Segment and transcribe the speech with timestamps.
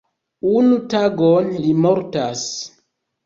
[0.51, 2.41] Unu tagon li mortas.